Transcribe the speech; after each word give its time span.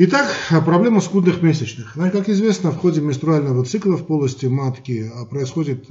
Итак, 0.00 0.32
проблема 0.64 1.00
скудных 1.00 1.42
месячных. 1.42 1.94
Как 1.94 2.28
известно, 2.28 2.70
в 2.70 2.76
ходе 2.76 3.00
менструального 3.00 3.64
цикла 3.64 3.96
в 3.96 4.06
полости 4.06 4.46
матки 4.46 5.10
а, 5.12 5.24
происходит 5.24 5.88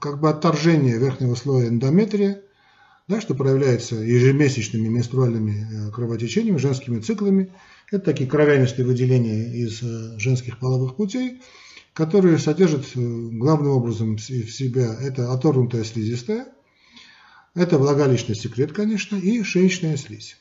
как 0.00 0.18
бы 0.20 0.28
отторжение 0.28 0.98
верхнего 0.98 1.36
слоя 1.36 1.68
эндометрия, 1.68 2.42
да, 3.06 3.20
что 3.20 3.36
проявляется 3.36 3.94
ежемесячными 3.94 4.88
менструальными 4.88 5.68
э, 5.70 5.92
кровотечениями, 5.92 6.56
женскими 6.56 6.98
циклами. 6.98 7.52
Это 7.92 8.06
такие 8.06 8.28
кровянистые 8.28 8.84
выделения 8.84 9.54
из 9.62 9.80
э, 9.80 10.18
женских 10.18 10.58
половых 10.58 10.96
путей, 10.96 11.40
которые 11.92 12.36
содержат 12.38 12.84
э, 12.96 12.98
главным 12.98 13.70
образом 13.70 14.16
в 14.16 14.20
себя 14.20 14.92
это 15.00 15.32
оторвнутая 15.32 15.84
слизистая, 15.84 16.48
это 17.54 17.78
влагалищный 17.78 18.34
секрет, 18.34 18.72
конечно, 18.72 19.14
и 19.14 19.44
шеечная 19.44 19.96
слизь. 19.96 20.36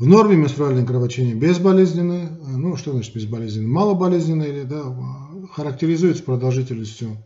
В 0.00 0.06
норме 0.06 0.34
менструальное 0.34 0.86
кровотечение 0.86 1.34
безболезненное, 1.34 2.30
ну 2.56 2.74
что 2.78 2.92
значит 2.92 3.14
безболезненное, 3.14 3.68
малоболезненное, 3.68 4.46
или, 4.46 4.62
да, 4.62 4.82
характеризуется 5.52 6.22
продолжительностью 6.22 7.18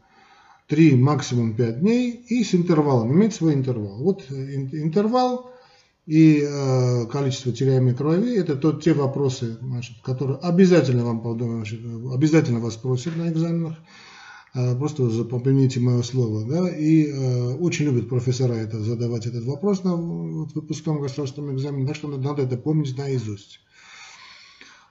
3, 0.67 0.97
максимум 0.97 1.55
5 1.55 1.79
дней 1.79 2.11
и 2.11 2.43
с 2.43 2.53
интервалом, 2.53 3.13
имеет 3.13 3.33
свой 3.33 3.55
интервал. 3.55 3.99
Вот 3.99 4.25
интервал 4.29 5.53
и 6.07 6.45
э, 6.45 7.07
количество 7.07 7.53
теряемой 7.53 7.95
крови– 7.95 8.35
это 8.37 8.57
тот, 8.57 8.83
те 8.83 8.93
вопросы, 8.93 9.57
значит, 9.63 9.99
которые 10.03 10.39
обязательно 10.39 11.05
вам 11.05 11.23
значит, 11.39 11.79
обязательно 12.13 12.59
вас 12.59 12.75
спросят 12.75 13.15
на 13.17 13.29
экзаменах. 13.29 13.77
Э, 14.55 14.77
просто 14.77 15.11
запомните 15.11 15.81
мое 15.81 16.03
слово. 16.03 16.45
Да? 16.47 16.69
И 16.69 17.07
э, 17.07 17.55
очень 17.55 17.87
любят 17.87 18.09
профессора 18.09 18.55
это, 18.55 18.79
задавать 18.79 19.27
этот 19.27 19.45
вопрос 19.45 19.83
на 19.83 19.97
вот, 19.97 20.55
выпускном 20.55 21.01
государственном 21.01 21.57
экзамене, 21.57 21.87
так 21.87 21.97
что 21.97 22.09
надо 22.09 22.43
это 22.43 22.57
помнить 22.57 22.97
наизусть. 22.97 23.61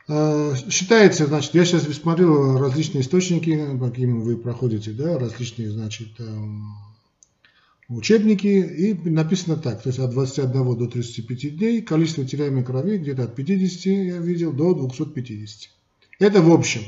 Э, 0.09 0.53
считается, 0.69 1.27
значит, 1.27 1.53
я 1.53 1.63
сейчас 1.63 1.83
смотрел 1.83 2.57
различные 2.57 3.01
источники, 3.01 3.57
какими 3.79 4.21
вы 4.21 4.35
проходите, 4.35 4.91
да, 4.91 5.17
различные, 5.17 5.71
значит, 5.71 6.19
эм, 6.19 6.65
учебники, 7.87 8.47
и 8.47 9.09
написано 9.09 9.55
так, 9.55 9.81
то 9.81 9.87
есть 9.87 9.99
от 9.99 10.11
21 10.11 10.75
до 10.75 10.87
35 10.87 11.57
дней, 11.57 11.81
количество 11.81 12.25
теряемой 12.25 12.65
крови 12.65 12.97
где-то 12.97 13.23
от 13.23 13.35
50, 13.35 13.85
я 13.85 14.17
видел, 14.17 14.51
до 14.51 14.73
250. 14.73 15.69
Это 16.19 16.41
в 16.41 16.51
общем. 16.51 16.81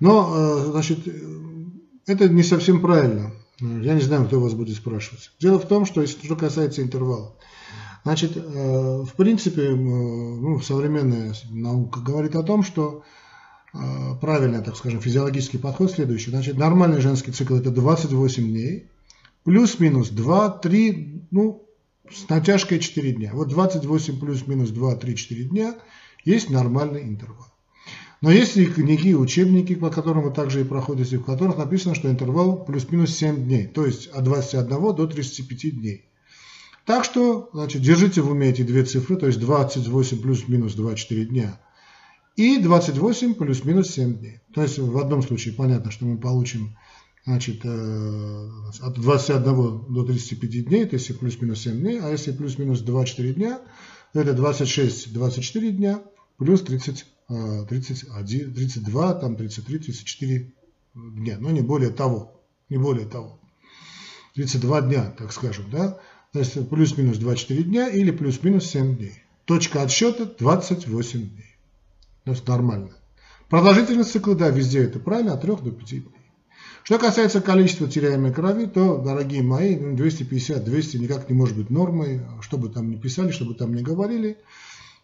Но, 0.00 0.64
значит, 0.72 0.98
это 2.06 2.28
не 2.28 2.42
совсем 2.42 2.80
правильно. 2.80 3.32
Я 3.60 3.94
не 3.94 4.00
знаю, 4.00 4.26
кто 4.26 4.40
вас 4.40 4.54
будет 4.54 4.76
спрашивать. 4.76 5.30
Дело 5.40 5.58
в 5.58 5.68
том, 5.68 5.86
что 5.86 6.00
если 6.00 6.24
что 6.24 6.36
касается 6.36 6.82
интервала, 6.82 7.36
значит, 8.04 8.36
э, 8.36 8.40
в 8.40 9.12
принципе, 9.16 9.70
ну, 9.70 10.60
современная 10.60 11.34
наука 11.50 12.00
говорит 12.00 12.34
о 12.34 12.42
том, 12.42 12.64
что 12.64 13.04
э, 13.72 13.78
правильный, 14.20 14.62
так 14.62 14.76
скажем, 14.76 15.00
физиологический 15.00 15.60
подход 15.60 15.92
следующий. 15.92 16.30
Значит, 16.30 16.58
нормальный 16.58 17.00
женский 17.00 17.30
цикл 17.30 17.54
это 17.54 17.70
28 17.70 18.44
дней, 18.48 18.90
плюс-минус 19.44 20.10
2-3, 20.10 21.26
ну, 21.30 21.68
с 22.10 22.28
натяжкой 22.28 22.80
4 22.80 23.12
дня. 23.12 23.30
Вот 23.32 23.48
28 23.48 24.18
плюс-минус 24.18 24.70
2-3-4 24.70 25.42
дня 25.44 25.76
есть 26.24 26.50
нормальный 26.50 27.02
интервал. 27.02 27.51
Но 28.22 28.30
есть 28.30 28.56
и 28.56 28.66
книги, 28.66 29.14
учебники, 29.14 29.74
по 29.74 29.90
которым 29.90 30.22
вы 30.22 30.30
также 30.30 30.60
и 30.60 30.64
проходите, 30.64 31.18
в 31.18 31.24
которых 31.24 31.58
написано, 31.58 31.96
что 31.96 32.08
интервал 32.08 32.64
плюс-минус 32.64 33.10
7 33.16 33.44
дней, 33.44 33.66
то 33.66 33.84
есть 33.84 34.06
от 34.06 34.22
21 34.22 34.68
до 34.68 35.06
35 35.08 35.80
дней. 35.80 36.08
Так 36.86 37.04
что, 37.04 37.50
значит, 37.52 37.82
держите 37.82 38.22
в 38.22 38.30
уме 38.30 38.50
эти 38.50 38.62
две 38.62 38.84
цифры, 38.84 39.16
то 39.16 39.26
есть 39.26 39.40
28 39.40 40.22
плюс-минус 40.22 40.74
24 40.74 41.26
дня 41.26 41.60
и 42.36 42.58
28 42.58 43.34
плюс-минус 43.34 43.90
7 43.90 44.18
дней. 44.18 44.40
То 44.54 44.62
есть 44.62 44.78
в 44.78 44.96
одном 44.98 45.22
случае 45.22 45.54
понятно, 45.54 45.90
что 45.90 46.04
мы 46.04 46.16
получим 46.16 46.76
значит, 47.24 47.62
э, 47.64 48.48
от 48.82 49.00
21 49.00 49.92
до 49.92 50.04
35 50.04 50.64
дней, 50.66 50.84
то 50.86 50.94
есть 50.94 51.18
плюс-минус 51.18 51.60
7 51.62 51.80
дней, 51.80 51.98
а 52.00 52.08
если 52.08 52.30
плюс-минус 52.30 52.82
24 52.82 53.34
дня, 53.34 53.60
это 54.14 54.30
26-24 54.30 55.70
дня 55.70 56.02
плюс 56.38 56.62
30 56.62 57.04
31, 57.68 58.54
32, 58.54 59.14
там 59.14 59.36
33, 59.36 59.78
34 59.78 60.52
дня, 60.94 61.36
но 61.40 61.50
не 61.50 61.60
более 61.60 61.90
того, 61.90 62.40
не 62.68 62.78
более 62.78 63.06
того. 63.06 63.38
32 64.34 64.80
дня, 64.82 65.14
так 65.18 65.32
скажем, 65.32 65.70
да, 65.70 65.98
то 66.32 66.38
есть 66.38 66.68
плюс-минус 66.68 67.18
24 67.18 67.62
дня 67.62 67.88
или 67.88 68.10
плюс-минус 68.10 68.66
7 68.66 68.96
дней. 68.96 69.22
Точка 69.44 69.82
отсчета 69.82 70.26
28 70.38 71.18
дней. 71.20 71.56
То 72.24 72.30
есть 72.30 72.46
нормально. 72.46 72.90
Продолжительность 73.48 74.12
цикла, 74.12 74.34
да, 74.34 74.48
везде 74.48 74.84
это 74.84 74.98
правильно, 74.98 75.34
от 75.34 75.42
3 75.42 75.56
до 75.56 75.70
5 75.70 75.88
дней. 75.88 76.06
Что 76.84 76.98
касается 76.98 77.40
количества 77.40 77.88
теряемой 77.88 78.32
крови, 78.32 78.66
то, 78.66 78.98
дорогие 78.98 79.42
мои, 79.42 79.76
250-200 79.76 80.98
никак 80.98 81.28
не 81.28 81.36
может 81.36 81.56
быть 81.56 81.70
нормой, 81.70 82.22
что 82.40 82.58
бы 82.58 82.70
там 82.70 82.90
ни 82.90 82.96
писали, 82.96 83.30
что 83.30 83.44
бы 83.44 83.54
там 83.54 83.72
ни 83.72 83.82
говорили. 83.82 84.38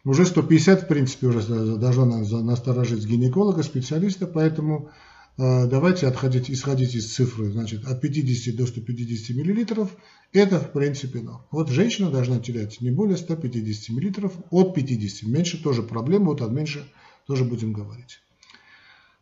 Уже 0.04 0.24
150, 0.24 0.82
в 0.82 0.88
принципе, 0.88 1.26
уже 1.26 1.42
должно 1.76 2.04
насторожить 2.06 3.04
гинеколога, 3.04 3.62
специалиста, 3.62 4.26
поэтому 4.26 4.90
э, 5.36 5.66
давайте 5.66 6.06
отходить, 6.06 6.50
исходить 6.50 6.94
из 6.94 7.12
цифры, 7.12 7.50
значит, 7.50 7.84
от 7.84 8.00
50 8.00 8.56
до 8.56 8.66
150 8.66 9.36
миллилитров, 9.36 9.90
это, 10.32 10.60
в 10.60 10.72
принципе, 10.72 11.20
норм. 11.20 11.42
Вот 11.50 11.70
женщина 11.70 12.10
должна 12.10 12.38
терять 12.38 12.80
не 12.80 12.90
более 12.90 13.16
150 13.16 13.96
миллилитров, 13.96 14.32
от 14.50 14.74
50, 14.74 15.28
меньше 15.28 15.62
тоже 15.62 15.82
проблема, 15.82 16.26
вот 16.26 16.42
от 16.42 16.52
меньше 16.52 16.88
тоже 17.26 17.44
будем 17.44 17.72
говорить. 17.72 18.20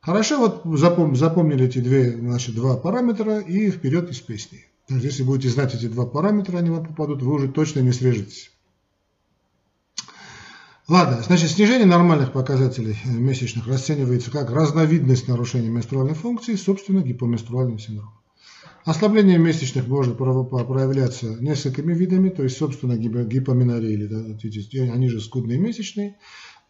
Хорошо, 0.01 0.39
вот 0.39 0.79
запом, 0.79 1.17
запомнили 1.17 1.67
эти 1.67 1.79
две, 1.79 2.17
значит, 2.17 2.55
два 2.55 2.77
параметра 2.77 3.41
и 3.41 3.71
вперед 3.71 4.11
из 4.11 4.21
песни. 4.21 4.67
Если 4.89 5.25
будете 5.25 5.49
знать 5.49 5.75
эти 5.75 5.89
два 5.89 6.07
параметра, 6.07 6.59
они 6.59 6.71
вам 6.71 6.87
попадут, 6.87 7.23
вы 7.23 7.35
уже 7.35 7.49
точно 7.49 7.81
не 7.81 7.91
срежетесь. 7.91 8.53
Ладно, 10.89 11.21
значит, 11.21 11.51
снижение 11.51 11.85
нормальных 11.85 12.33
показателей 12.33 12.97
месячных 13.07 13.67
расценивается 13.67 14.31
как 14.31 14.53
разновидность 14.53 15.27
нарушения 15.27 15.69
менструальной 15.69 16.15
функции, 16.15 16.55
собственно, 16.55 17.01
гипоменструальный 17.01 17.81
синдром. 17.81 18.11
Ослабление 18.85 19.37
месячных 19.37 19.89
может 19.89 20.17
проявляться 20.17 21.43
несколькими 21.43 21.93
видами, 21.93 22.29
то 22.29 22.45
есть, 22.45 22.57
собственно, 22.57 22.97
гипоменория, 22.97 23.91
или 23.91 24.07
да, 24.07 24.93
они 24.93 25.09
же 25.09 25.21
скудные 25.21 25.59
месячные. 25.59 26.19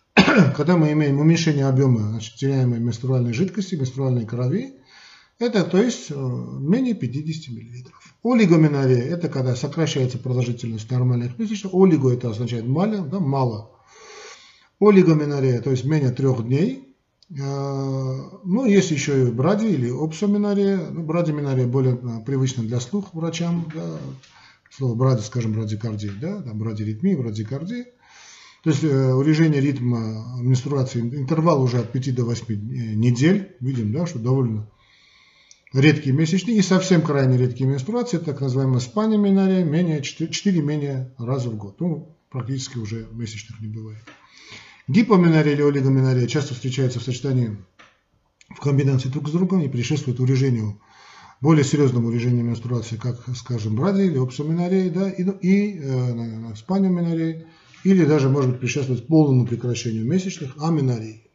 Когда 0.14 0.78
мы 0.78 0.92
имеем 0.92 1.20
уменьшение 1.20 1.66
объема 1.66 2.08
значит, 2.08 2.36
теряемой 2.36 2.80
менструальной 2.80 3.34
жидкости, 3.34 3.74
менструальной 3.74 4.24
крови, 4.24 4.76
это, 5.38 5.62
то 5.62 5.76
есть, 5.76 6.10
э, 6.10 6.14
менее 6.14 6.94
50 6.94 7.52
мл. 7.52 8.32
Олигоменория– 8.32 9.02
это 9.10 9.28
когда 9.28 9.54
сокращается 9.54 10.16
продолжительность 10.16 10.90
нормальных 10.90 11.38
месячных. 11.38 11.74
Олиго– 11.74 12.10
это 12.14 12.30
означает 12.30 12.66
мало, 12.66 13.00
да, 13.00 13.20
мало. 13.20 13.75
Олигоменорея, 14.80 15.60
то 15.60 15.70
есть 15.70 15.84
менее 15.84 16.10
трех 16.10 16.44
дней. 16.46 16.94
А, 17.40 18.40
ну, 18.44 18.66
есть 18.66 18.90
еще 18.90 19.28
и 19.28 19.30
бради 19.30 19.66
или 19.66 19.90
опсоменорея. 19.90 20.78
Ну, 20.90 21.02
брадименорея 21.02 21.66
более 21.66 21.94
а, 21.94 22.20
привычна 22.20 22.62
для 22.62 22.80
слуха 22.80 23.10
врачам. 23.12 23.68
Да. 23.74 23.98
Слово 24.70 24.94
бради, 24.94 25.22
скажем, 25.22 25.52
брадикардия, 25.52 26.12
да, 26.20 26.42
там 26.42 26.58
брадиритмия, 26.58 27.16
брадикардия. 27.16 27.86
То 28.62 28.70
есть 28.70 28.82
э, 28.82 29.12
урежение 29.14 29.60
ритма 29.60 30.40
менструации, 30.40 31.00
интервал 31.00 31.62
уже 31.62 31.78
от 31.78 31.92
5 31.92 32.14
до 32.14 32.24
8 32.24 32.46
э, 32.48 32.56
недель. 32.94 33.54
Видим, 33.60 33.92
да, 33.92 34.06
что 34.06 34.18
довольно 34.18 34.68
редкие 35.72 36.14
месячные 36.14 36.56
и 36.56 36.62
совсем 36.62 37.00
крайне 37.00 37.38
редкие 37.38 37.70
менструации, 37.70 38.18
так 38.18 38.40
называемая 38.40 38.80
спанименория, 38.80 39.62
менее 39.64 40.02
4, 40.02 40.30
4 40.30 40.62
менее 40.62 41.14
раза 41.16 41.48
в 41.48 41.56
год. 41.56 41.80
Ну, 41.80 42.16
практически 42.28 42.78
уже 42.78 43.06
месячных 43.12 43.60
не 43.60 43.68
бывает. 43.68 44.02
Гипоменория 44.88 45.52
или 45.52 45.62
олигоменория 45.62 46.28
часто 46.28 46.54
встречаются 46.54 47.00
в 47.00 47.02
сочетании 47.02 47.56
в 48.50 48.60
комбинации 48.60 49.08
друг 49.08 49.28
с 49.28 49.32
другом 49.32 49.60
и 49.62 49.68
предшествует 49.68 50.20
урежению, 50.20 50.80
более 51.40 51.64
серьезному 51.64 52.08
урежению 52.08 52.44
менструации, 52.44 52.96
как, 52.96 53.16
скажем, 53.36 53.74
бради 53.74 54.02
или 54.02 54.18
опсоменория, 54.18 54.88
да, 54.90 55.10
и, 55.10 55.24
и 55.42 55.80
э, 55.82 56.54
спаниоменория, 56.54 57.46
или 57.82 58.04
даже, 58.04 58.28
может 58.28 58.52
быть, 58.52 58.60
предшествует 58.60 59.08
полному 59.08 59.44
прекращению 59.44 60.06
месячных, 60.06 60.56
аменорий. 60.58 61.25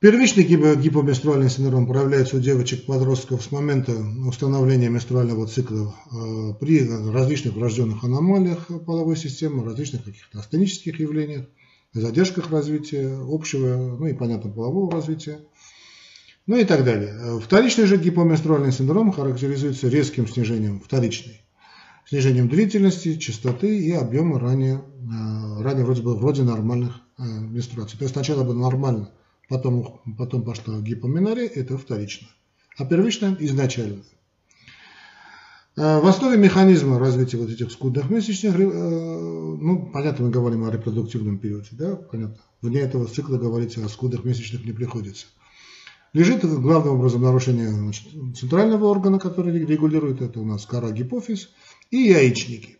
Первичный 0.00 0.44
гипоменструальный 0.44 1.50
синдром 1.50 1.86
проявляется 1.86 2.38
у 2.38 2.40
девочек-подростков 2.40 3.42
с 3.42 3.50
момента 3.50 3.92
установления 4.26 4.88
менструального 4.88 5.46
цикла 5.46 5.94
э, 6.10 6.54
при 6.58 6.88
различных 6.88 7.52
врожденных 7.52 8.02
аномалиях 8.02 8.66
половой 8.86 9.18
системы, 9.18 9.62
различных 9.62 10.04
каких-то 10.04 10.38
астенических 10.38 10.98
явлениях, 10.98 11.44
задержках 11.92 12.50
развития 12.50 13.14
общего, 13.28 13.98
ну 13.98 14.06
и, 14.06 14.14
понятно, 14.14 14.50
полового 14.50 14.90
развития, 14.90 15.40
ну 16.46 16.56
и 16.56 16.64
так 16.64 16.82
далее. 16.82 17.38
Вторичный 17.38 17.84
же 17.84 17.98
гипоменструальный 17.98 18.72
синдром 18.72 19.12
характеризуется 19.12 19.88
резким 19.88 20.26
снижением, 20.26 20.80
вторичный, 20.80 21.42
снижением 22.08 22.48
длительности, 22.48 23.18
частоты 23.18 23.78
и 23.78 23.92
объема 23.92 24.40
ранее, 24.40 24.82
ранее 25.60 25.84
вроде 25.84 26.00
бы 26.00 26.16
вроде 26.16 26.42
нормальных 26.42 27.02
менструаций. 27.18 27.98
То 27.98 28.04
есть 28.04 28.14
сначала 28.14 28.44
было 28.44 28.58
нормально, 28.58 29.10
потом, 29.50 30.00
потом 30.16 30.42
пошло 30.42 30.80
гипоменория, 30.80 31.46
это 31.46 31.76
вторично. 31.76 32.28
А 32.78 32.86
первично 32.86 33.36
изначально. 33.40 34.02
В 35.76 36.06
основе 36.06 36.38
механизма 36.38 36.98
развития 36.98 37.36
вот 37.36 37.50
этих 37.50 37.70
скудных 37.70 38.08
месячных, 38.08 38.56
ну, 38.56 39.90
понятно, 39.92 40.26
мы 40.26 40.30
говорим 40.30 40.64
о 40.64 40.70
репродуктивном 40.70 41.38
периоде, 41.38 41.68
да, 41.72 41.96
понятно. 41.96 42.38
Вне 42.62 42.80
этого 42.80 43.06
цикла 43.06 43.36
говорить 43.36 43.76
о 43.76 43.88
скудных 43.88 44.24
месячных 44.24 44.64
не 44.64 44.72
приходится 44.72 45.26
лежит 46.12 46.44
главным 46.44 46.94
образом 46.94 47.22
нарушение 47.22 47.68
значит, 47.68 48.08
центрального 48.36 48.86
органа, 48.86 49.18
который 49.18 49.52
регулирует 49.64 50.20
это 50.20 50.40
у 50.40 50.44
нас 50.44 50.66
кора 50.66 50.90
гипофиз 50.90 51.50
и 51.90 51.98
яичники. 51.98 52.78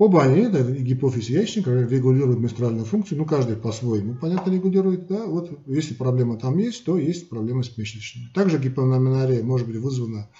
Оба 0.00 0.22
они, 0.22 0.40
это 0.44 0.62
гипофиз 0.62 1.28
и 1.28 1.34
яичник, 1.34 1.66
регулируют 1.66 2.40
менструальную 2.40 2.86
функцию, 2.86 3.18
ну 3.18 3.26
каждый 3.26 3.56
по-своему, 3.56 4.14
понятно, 4.14 4.50
регулирует, 4.50 5.08
да, 5.08 5.26
вот 5.26 5.60
если 5.66 5.92
проблема 5.92 6.38
там 6.38 6.56
есть, 6.56 6.86
то 6.86 6.96
есть 6.96 7.28
проблема 7.28 7.62
с 7.62 7.76
месячными. 7.76 8.30
Также 8.32 8.58
гипономинария 8.58 9.42
может 9.42 9.66
быть 9.66 9.76
вызвана 9.76 10.30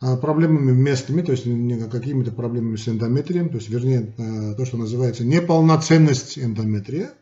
а, 0.00 0.16
проблемами 0.16 0.70
местными, 0.70 1.22
то 1.22 1.32
есть 1.32 1.42
какими-то 1.90 2.30
проблемами 2.30 2.76
с 2.76 2.86
эндометрием, 2.86 3.48
то 3.48 3.56
есть 3.56 3.68
вернее 3.70 4.14
а, 4.18 4.54
то, 4.54 4.64
что 4.64 4.76
называется 4.76 5.24
неполноценность 5.24 6.38
эндометрия, 6.38 7.06
то 7.08 7.14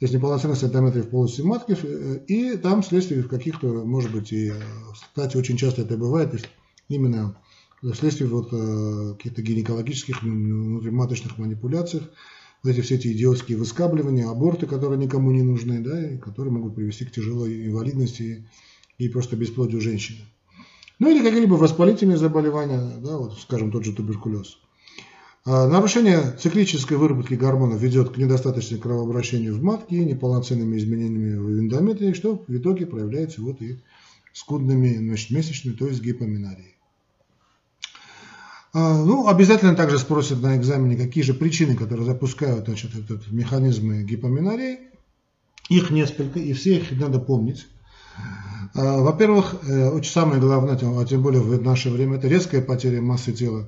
есть 0.00 0.14
неполноценность 0.14 0.64
эндометрия 0.64 1.02
в 1.02 1.10
полости 1.10 1.42
матки, 1.42 1.76
э, 1.82 2.20
и 2.28 2.56
там 2.56 2.80
вследствие 2.80 3.22
каких-то, 3.24 3.84
может 3.84 4.10
быть, 4.10 4.32
и, 4.32 4.54
кстати, 4.94 5.36
очень 5.36 5.58
часто 5.58 5.82
это 5.82 5.98
бывает, 5.98 6.30
то 6.30 6.38
есть 6.38 6.48
именно 6.88 7.36
вследствие 7.92 8.28
вот 8.28 8.48
э, 8.52 9.14
каких-то 9.16 9.42
гинекологических 9.42 10.22
внутриматочных 10.22 11.38
манипуляций, 11.38 12.02
вот 12.62 12.70
эти 12.70 12.80
все 12.80 12.96
эти 12.96 13.08
идиотские 13.08 13.58
выскабливания, 13.58 14.28
аборты, 14.28 14.66
которые 14.66 14.98
никому 14.98 15.30
не 15.30 15.42
нужны, 15.42 15.80
да, 15.80 16.14
и 16.14 16.18
которые 16.18 16.52
могут 16.52 16.74
привести 16.74 17.04
к 17.04 17.12
тяжелой 17.12 17.66
инвалидности 17.66 18.46
и 18.98 19.08
просто 19.08 19.36
бесплодию 19.36 19.80
женщины. 19.80 20.20
Ну 20.98 21.10
или 21.10 21.22
какие-либо 21.22 21.54
воспалительные 21.54 22.16
заболевания, 22.16 22.80
да, 23.02 23.18
вот, 23.18 23.38
скажем, 23.38 23.70
тот 23.70 23.84
же 23.84 23.92
туберкулез. 23.92 24.58
А, 25.44 25.68
нарушение 25.68 26.36
циклической 26.40 26.96
выработки 26.96 27.34
гормонов 27.34 27.80
ведет 27.80 28.10
к 28.10 28.16
недостаточному 28.16 28.82
кровообращению 28.82 29.54
в 29.54 29.62
матке, 29.62 30.04
неполноценными 30.04 30.78
изменениями 30.78 31.36
в 31.36 31.60
эндометрии, 31.60 32.14
что 32.14 32.42
в 32.48 32.56
итоге 32.56 32.86
проявляется 32.86 33.42
вот 33.42 33.60
и 33.60 33.78
скудными 34.32 34.96
значит, 34.96 35.30
месячными, 35.30 35.74
то 35.74 35.86
есть 35.86 36.02
гипоменарией. 36.02 36.75
А, 38.78 38.94
ну, 39.02 39.26
обязательно 39.26 39.74
также 39.74 39.98
спросят 39.98 40.42
на 40.42 40.54
экзамене, 40.54 40.98
какие 40.98 41.24
же 41.24 41.32
причины, 41.32 41.76
которые 41.76 42.04
запускают 42.04 42.66
значит, 42.66 42.94
этот 42.94 43.26
механизмы 43.32 44.02
гипоменарии. 44.02 44.80
Их 45.70 45.88
несколько, 45.88 46.38
и 46.38 46.52
все 46.52 46.76
их 46.76 46.90
надо 46.90 47.18
помнить. 47.18 47.68
А, 48.74 49.00
во-первых, 49.00 49.56
э, 49.66 49.88
очень 49.88 50.12
самое 50.12 50.42
главное, 50.42 50.78
а 50.78 51.04
тем 51.06 51.22
более 51.22 51.40
в 51.40 51.62
наше 51.62 51.88
время, 51.88 52.18
это 52.18 52.28
резкая 52.28 52.60
потеря 52.60 53.00
массы 53.00 53.32
тела 53.32 53.66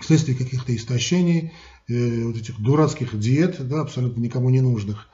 вследствие 0.00 0.36
каких-то 0.36 0.74
истощений, 0.74 1.52
э, 1.86 2.24
вот 2.24 2.36
этих 2.36 2.60
дурацких 2.60 3.16
диет, 3.16 3.68
да, 3.68 3.82
абсолютно 3.82 4.20
никому 4.20 4.50
не 4.50 4.60
нужных. 4.60 5.06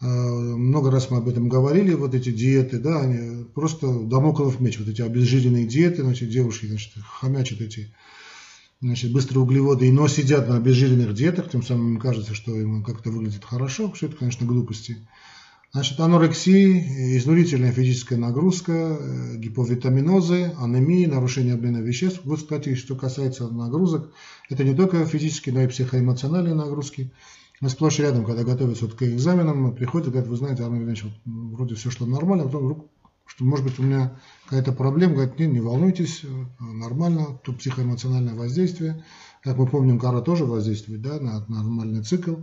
Э, 0.00 0.06
много 0.06 0.90
раз 0.90 1.10
мы 1.10 1.18
об 1.18 1.28
этом 1.28 1.50
говорили, 1.50 1.92
вот 1.92 2.14
эти 2.14 2.32
диеты, 2.32 2.78
да, 2.78 3.00
они 3.00 3.44
просто 3.44 3.92
домоклов 3.92 4.58
меч, 4.58 4.78
вот 4.78 4.88
эти 4.88 5.02
обезжиренные 5.02 5.66
диеты, 5.66 6.02
значит, 6.02 6.30
девушки, 6.30 6.64
значит, 6.64 6.94
хомячат 7.04 7.60
эти 7.60 7.92
значит, 8.82 9.12
быстрые 9.12 9.42
углеводы, 9.42 9.90
но 9.92 10.08
сидят 10.08 10.48
на 10.48 10.56
обезжиренных 10.56 11.14
диетах, 11.14 11.48
тем 11.48 11.62
самым 11.62 11.94
им 11.94 12.00
кажется, 12.00 12.34
что 12.34 12.54
им 12.54 12.82
как-то 12.82 13.10
выглядит 13.10 13.44
хорошо, 13.44 13.90
все 13.92 14.06
это, 14.06 14.16
конечно, 14.16 14.44
глупости. 14.44 14.98
Значит, 15.72 15.98
анорексия, 16.00 17.16
изнурительная 17.16 17.72
физическая 17.72 18.18
нагрузка, 18.18 18.72
э, 18.72 19.36
гиповитаминозы, 19.36 20.52
анемия, 20.58 21.08
нарушение 21.08 21.54
обмена 21.54 21.78
веществ. 21.78 22.20
Вот, 22.24 22.40
кстати, 22.40 22.74
что 22.74 22.94
касается 22.94 23.48
нагрузок, 23.48 24.12
это 24.50 24.64
не 24.64 24.74
только 24.74 25.06
физические, 25.06 25.54
но 25.54 25.62
и 25.62 25.68
психоэмоциональные 25.68 26.54
нагрузки. 26.54 27.10
Мы 27.62 27.70
сплошь 27.70 28.00
рядом, 28.00 28.26
когда 28.26 28.42
готовятся 28.42 28.84
вот 28.84 28.94
к 28.94 29.02
экзаменам, 29.04 29.74
приходят 29.74 30.08
говорят, 30.08 30.28
вы 30.28 30.36
знаете, 30.36 30.64
Армен 30.64 30.86
Ильич, 30.86 31.04
вот 31.04 31.12
вроде 31.24 31.76
все 31.76 31.90
шло 31.90 32.06
нормально, 32.06 32.44
а 32.44 32.46
потом 32.48 32.64
вдруг, 32.64 32.86
что 33.26 33.44
может 33.44 33.64
быть 33.64 33.78
у 33.78 33.82
меня 33.82 34.18
какая-то 34.44 34.72
проблема, 34.72 35.14
говорят, 35.14 35.38
не, 35.38 35.46
не 35.46 35.60
волнуйтесь, 35.60 36.24
э, 36.24 36.28
нормально, 36.60 37.38
то 37.44 37.52
психоэмоциональное 37.52 38.34
воздействие. 38.34 39.04
Как 39.42 39.56
мы 39.56 39.66
помним, 39.66 39.98
кора 39.98 40.20
тоже 40.20 40.44
воздействует 40.44 41.02
да, 41.02 41.18
на 41.18 41.44
нормальный 41.48 42.02
цикл. 42.02 42.36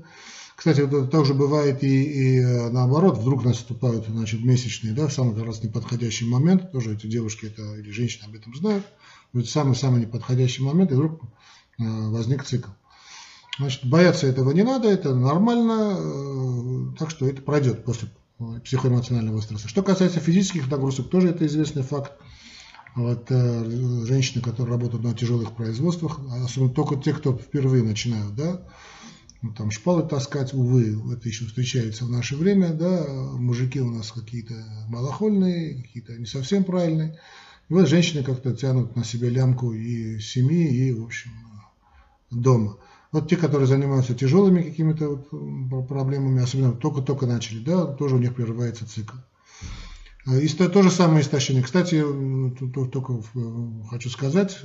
Кстати, 0.59 0.81
это 0.81 1.05
также 1.05 1.33
бывает 1.33 1.83
и, 1.83 2.03
и 2.03 2.39
э, 2.39 2.69
наоборот, 2.69 3.17
вдруг 3.17 3.45
наступают 3.45 4.07
значит, 4.07 4.43
месячные, 4.43 4.93
да, 4.93 5.07
в 5.07 5.13
самый 5.13 5.33
как 5.33 5.45
раз 5.45 5.63
неподходящий 5.63 6.25
момент, 6.25 6.73
тоже 6.73 6.95
эти 6.95 7.07
девушки 7.07 7.45
это, 7.45 7.75
или 7.75 7.89
женщины 7.91 8.25
об 8.25 8.35
этом 8.35 8.53
знают, 8.53 8.85
это 9.33 9.47
самый-самый 9.47 10.01
неподходящий 10.01 10.61
момент, 10.61 10.91
и 10.91 10.95
вдруг 10.95 11.21
э, 11.21 11.27
возник 11.77 12.43
цикл. 12.43 12.71
Значит, 13.57 13.85
бояться 13.85 14.27
этого 14.27 14.51
не 14.51 14.63
надо, 14.63 14.89
это 14.89 15.15
нормально, 15.15 15.95
э, 15.97 16.97
так 16.97 17.09
что 17.09 17.25
это 17.25 17.41
пройдет 17.41 17.85
после 17.85 18.09
психоэмоционального 18.63 19.41
стресса. 19.41 19.67
Что 19.67 19.83
касается 19.83 20.19
физических 20.19 20.69
нагрузок, 20.69 21.09
тоже 21.09 21.29
это 21.29 21.45
известный 21.45 21.83
факт. 21.83 22.13
Вот, 22.95 23.27
э, 23.29 24.05
женщины, 24.05 24.41
которые 24.41 24.73
работают 24.73 25.03
на 25.03 25.13
тяжелых 25.13 25.55
производствах, 25.55 26.19
особенно 26.43 26.73
только 26.73 26.95
те, 26.95 27.13
кто 27.13 27.37
впервые 27.37 27.83
начинают, 27.83 28.35
да, 28.35 28.61
ну, 29.41 29.53
там 29.53 29.71
шпалы 29.71 30.03
таскать, 30.03 30.53
увы, 30.53 30.99
это 31.13 31.29
еще 31.29 31.45
встречается 31.45 32.05
в 32.05 32.09
наше 32.09 32.35
время, 32.35 32.73
да, 32.73 33.05
мужики 33.07 33.79
у 33.79 33.89
нас 33.89 34.11
какие-то 34.11 34.53
малохольные, 34.89 35.81
какие-то 35.81 36.17
не 36.17 36.25
совсем 36.25 36.63
правильные. 36.63 37.19
И 37.69 37.73
вот 37.73 37.87
женщины 37.87 38.23
как-то 38.23 38.53
тянут 38.53 38.95
на 38.95 39.05
себя 39.05 39.29
лямку 39.29 39.71
и 39.71 40.19
семьи, 40.19 40.67
и, 40.67 40.91
в 40.91 41.05
общем, 41.05 41.31
дома. 42.31 42.77
Вот 43.11 43.27
те, 43.27 43.37
которые 43.37 43.67
занимаются 43.67 44.13
тяжелыми 44.13 44.61
какими-то 44.61 45.09
вот 45.31 45.87
проблемами, 45.87 46.43
особенно 46.43 46.73
только-только 46.73 47.25
начали, 47.25 47.59
да, 47.63 47.85
тоже 47.85 48.15
у 48.15 48.19
них 48.19 48.35
прерывается 48.35 48.87
цикл. 48.87 49.15
И 50.27 50.47
то 50.47 50.83
же 50.83 50.91
самое 50.91 51.21
истощение. 51.21 51.63
Кстати, 51.63 52.03
только 52.91 53.23
хочу 53.89 54.09
сказать, 54.11 54.59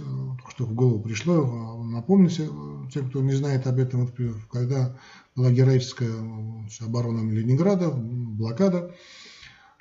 что 0.50 0.66
в 0.66 0.74
голову 0.74 1.00
пришло, 1.00 1.82
напомните, 1.84 2.50
те, 2.92 3.00
кто 3.00 3.22
не 3.22 3.32
знает 3.32 3.66
об 3.66 3.78
этом, 3.78 4.10
когда 4.52 4.94
была 5.34 5.50
героическая 5.50 6.12
оборона 6.80 7.30
Ленинграда, 7.30 7.90
блокада, 7.90 8.94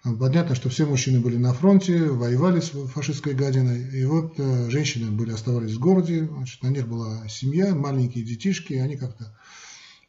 понятно, 0.04 0.56
что 0.56 0.70
все 0.70 0.86
мужчины 0.86 1.20
были 1.20 1.38
на 1.38 1.54
фронте, 1.54 2.06
воевали 2.10 2.60
с 2.60 2.70
фашистской 2.70 3.34
гадиной, 3.34 4.00
и 4.00 4.06
вот 4.06 4.34
э, 4.38 4.70
женщины 4.70 5.10
были, 5.12 5.32
оставались 5.32 5.74
в 5.74 5.80
городе, 5.80 6.28
значит, 6.28 6.62
на 6.62 6.68
них 6.68 6.88
была 6.88 7.28
семья, 7.30 7.74
маленькие 7.74 8.26
детишки, 8.26 8.74
и 8.74 8.80
они 8.80 8.98
как-то 8.98 9.34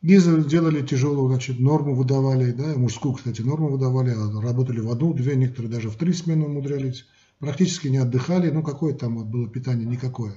Гизы 0.04 0.44
делали 0.44 0.86
тяжелую, 0.86 1.28
значит, 1.28 1.58
норму 1.60 1.94
выдавали, 1.94 2.52
да, 2.52 2.76
мужскую, 2.76 3.14
кстати, 3.14 3.40
норму 3.40 3.70
выдавали, 3.70 4.10
а 4.10 4.40
работали 4.42 4.80
в 4.80 4.90
одну, 4.90 5.14
две, 5.14 5.34
некоторые 5.34 5.72
даже 5.72 5.88
в 5.88 5.96
три 5.96 6.12
смены 6.12 6.44
умудрялись, 6.44 7.06
практически 7.38 7.88
не 7.88 7.96
отдыхали, 7.96 8.50
ну, 8.50 8.62
какое 8.62 8.92
там 8.92 9.16
вот 9.16 9.28
было 9.28 9.48
питание, 9.48 9.86
никакое. 9.86 10.34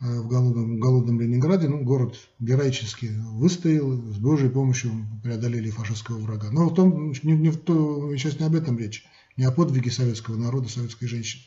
А 0.00 0.22
в 0.22 0.28
голодном, 0.28 0.76
в 0.76 0.78
голодном 0.78 1.20
Ленинграде, 1.20 1.68
ну, 1.68 1.82
город 1.82 2.16
героически 2.38 3.10
выстоял, 3.32 3.92
с 3.92 4.16
Божьей 4.16 4.48
помощью 4.48 4.92
преодолели 5.22 5.68
фашистского 5.68 6.18
врага. 6.18 6.48
Но 6.50 6.70
в 6.70 6.74
том, 6.74 7.12
не, 7.22 7.32
не 7.32 7.50
в 7.50 7.58
то, 7.58 8.16
сейчас 8.16 8.40
не 8.40 8.46
об 8.46 8.54
этом 8.54 8.78
речь, 8.78 9.04
не 9.36 9.44
о 9.44 9.50
подвиге 9.50 9.90
советского 9.90 10.36
народа, 10.36 10.70
советской 10.70 11.06
женщины, 11.06 11.42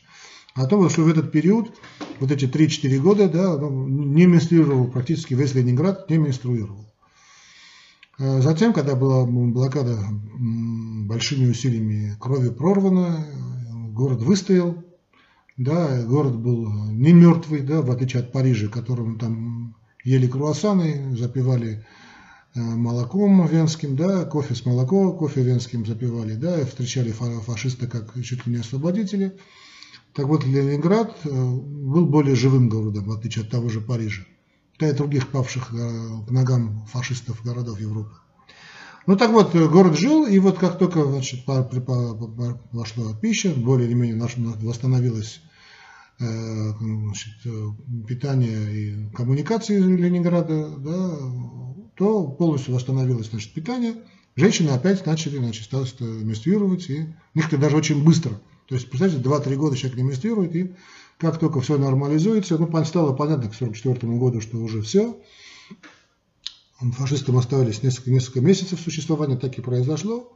а 0.54 0.62
о 0.62 0.66
том, 0.68 0.88
что 0.88 1.02
в 1.02 1.08
этот 1.08 1.32
период, 1.32 1.74
вот 2.20 2.30
эти 2.30 2.44
3-4 2.44 2.98
года, 3.00 3.28
да, 3.28 3.58
не 3.58 4.26
менструировал 4.26 4.86
практически 4.86 5.34
весь 5.34 5.54
Ленинград, 5.54 6.08
не 6.08 6.18
менструировал. 6.18 6.86
А 8.20 8.40
затем, 8.40 8.72
когда 8.72 8.94
была 8.94 9.26
блокада 9.26 9.98
большими 10.38 11.50
усилиями 11.50 12.16
крови 12.20 12.50
прорвана, 12.50 13.26
город 13.90 14.22
выстоял, 14.22 14.76
да, 15.56 16.02
город 16.02 16.36
был 16.36 16.90
не 16.90 17.12
мертвый, 17.12 17.60
да, 17.60 17.82
в 17.82 17.90
отличие 17.90 18.22
от 18.22 18.32
Парижа, 18.32 18.68
которым 18.68 19.18
там 19.18 19.76
ели 20.02 20.26
круассаны, 20.26 21.16
запивали 21.16 21.86
э, 22.54 22.60
молоком 22.60 23.46
венским, 23.46 23.96
да, 23.96 24.24
кофе 24.24 24.54
с 24.54 24.66
молоком, 24.66 25.16
кофе 25.16 25.42
венским 25.42 25.86
запивали, 25.86 26.34
да, 26.34 26.64
встречали 26.64 27.12
фашиста 27.12 27.86
как 27.86 28.14
чуть 28.22 28.46
ли 28.46 28.54
не 28.54 28.60
освободители. 28.60 29.36
Так 30.12 30.26
вот, 30.26 30.44
Ленинград 30.44 31.16
э, 31.24 31.28
был 31.30 32.06
более 32.06 32.36
живым 32.36 32.68
городом, 32.68 33.04
в 33.04 33.12
отличие 33.12 33.44
от 33.44 33.50
того 33.50 33.68
же 33.68 33.80
Парижа 33.80 34.24
да 34.78 34.88
и 34.88 34.92
других 34.92 35.30
павших 35.30 35.72
э, 35.72 36.26
к 36.26 36.30
ногам 36.30 36.84
фашистов 36.86 37.42
городов 37.44 37.80
Европы. 37.80 38.14
Ну 39.06 39.16
так 39.16 39.30
вот, 39.32 39.54
э, 39.54 39.68
город 39.68 39.98
жил, 39.98 40.26
и 40.26 40.38
вот 40.38 40.58
как 40.58 40.78
только 40.78 41.04
значит, 41.04 41.46
вошла 41.46 43.14
пища, 43.20 43.50
более 43.54 43.86
или 43.86 43.94
менее 43.94 44.28
восстановилась 44.62 45.40
значит, 46.18 47.34
питания 48.06 48.70
и 48.70 49.10
коммуникации 49.14 49.78
Ленинграда, 49.78 50.68
да, 50.78 51.10
то 51.96 52.28
полностью 52.28 52.74
восстановилось 52.74 53.30
значит, 53.30 53.52
питание. 53.52 53.94
Женщины 54.36 54.70
опять 54.70 55.04
начали 55.06 55.38
значит, 55.38 55.68
менструировать, 56.00 56.88
и 56.88 57.06
некоторые 57.34 57.62
даже 57.62 57.76
очень 57.76 58.04
быстро. 58.04 58.40
То 58.68 58.74
есть, 58.74 58.88
представьте, 58.88 59.18
2-3 59.18 59.56
года 59.56 59.76
человек 59.76 59.98
не 59.98 60.04
менструирует, 60.04 60.56
и 60.56 60.74
как 61.18 61.38
только 61.38 61.60
все 61.60 61.78
нормализуется, 61.78 62.58
ну, 62.58 62.66
стало 62.84 63.12
понятно 63.12 63.50
к 63.50 63.54
1944 63.54 64.12
году, 64.16 64.40
что 64.40 64.58
уже 64.58 64.82
все, 64.82 65.16
фашистам 66.78 67.38
оставались 67.38 67.82
несколько, 67.82 68.10
несколько 68.10 68.40
месяцев 68.40 68.80
существования, 68.80 69.36
так 69.36 69.58
и 69.58 69.62
произошло. 69.62 70.32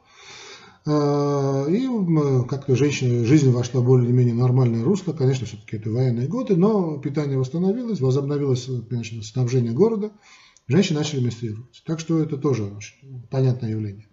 А, 0.87 1.67
и 1.67 1.87
как-то 2.49 2.77
женщина, 2.77 3.25
жизнь 3.25 3.51
вошла 3.51 3.83
более-менее 3.83 4.35
нормальное 4.35 4.85
русло. 4.85 5.13
Конечно, 5.13 5.47
все-таки 5.47 5.77
это 5.77 5.91
военные 5.91 6.29
годы, 6.29 6.57
но 6.57 6.99
питание 6.99 7.39
восстановилось, 7.39 8.01
возобновилось 8.01 8.69
конечно, 8.89 9.23
снабжение 9.23 9.73
города. 9.73 10.13
Женщины 10.67 10.99
начали 10.99 11.21
менструировать. 11.21 11.83
Так 11.87 12.01
что 12.01 12.21
это 12.21 12.37
тоже 12.37 12.73
понятное 13.31 13.71
явление. 13.71 14.08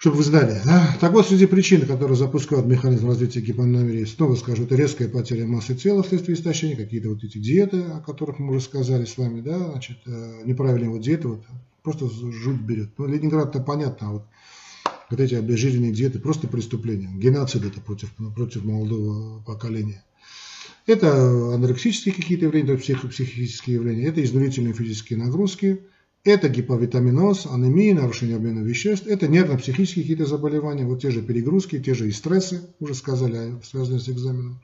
Чтобы 0.00 0.16
вы 0.16 0.22
знали. 0.22 0.58
Да? 0.64 0.96
Так 0.98 1.12
вот, 1.12 1.26
среди 1.26 1.44
причин, 1.44 1.82
которые 1.86 2.16
запускают 2.16 2.64
механизм 2.64 3.06
развития 3.06 3.42
гипономерии, 3.42 4.06
снова 4.06 4.34
скажу, 4.34 4.62
это 4.62 4.74
резкая 4.74 5.08
потеря 5.08 5.46
массы 5.46 5.74
тела 5.74 6.02
вследствие 6.02 6.38
истощения, 6.38 6.74
какие-то 6.74 7.10
вот 7.10 7.22
эти 7.22 7.36
диеты, 7.36 7.82
о 7.82 8.00
которых 8.00 8.38
мы 8.38 8.52
уже 8.52 8.62
сказали 8.62 9.04
с 9.04 9.18
вами, 9.18 9.42
да, 9.42 9.58
значит, 9.58 9.98
э, 10.06 10.40
неправильные 10.46 10.88
вот 10.88 11.02
диеты, 11.02 11.28
вот, 11.28 11.44
просто 11.82 12.08
жуть 12.08 12.62
берет. 12.62 12.88
Ну, 12.96 13.08
Ленинград-то 13.08 13.60
понятно, 13.60 14.08
а 14.08 14.12
вот 14.12 14.26
вот 15.10 15.20
эти 15.20 15.34
обезжиренные 15.34 15.92
диеты 15.92 16.18
просто 16.18 16.48
преступление. 16.48 17.10
Геноцид 17.18 17.66
это 17.66 17.82
против, 17.82 18.08
против 18.34 18.64
молодого 18.64 19.42
поколения. 19.42 20.02
Это 20.86 21.54
анорексические 21.54 22.14
какие-то 22.14 22.46
явления, 22.46 22.78
псих, 22.78 23.06
психические 23.06 23.76
явления, 23.76 24.06
это 24.06 24.24
изнурительные 24.24 24.72
физические 24.72 25.18
нагрузки, 25.18 25.82
это 26.24 26.48
гиповитаминоз, 26.48 27.46
анемия, 27.46 27.94
нарушение 27.94 28.36
обмена 28.36 28.60
веществ, 28.60 29.06
это 29.06 29.28
нервно-психические 29.28 30.04
какие-то 30.04 30.26
заболевания, 30.26 30.84
вот 30.84 31.00
те 31.00 31.10
же 31.10 31.22
перегрузки, 31.22 31.82
те 31.82 31.94
же 31.94 32.08
и 32.08 32.12
стрессы, 32.12 32.62
уже 32.78 32.94
сказали, 32.94 33.54
связанные 33.62 34.00
с 34.00 34.08
экзаменом. 34.08 34.60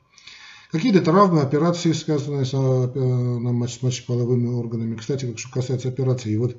Какие-то 0.71 1.01
травмы, 1.01 1.41
операции, 1.41 1.93
связанные 1.93 2.45
с, 2.45 2.53
э, 2.53 3.67
с 3.67 3.81
мочеполовыми 3.81 4.47
органами. 4.47 4.97
Кстати, 4.97 5.33
что 5.37 5.49
касается 5.49 5.87
операций, 5.87 6.35
вот 6.37 6.57